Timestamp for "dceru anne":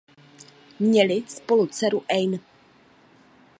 1.67-2.39